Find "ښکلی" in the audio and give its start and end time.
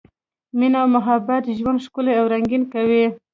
1.85-2.13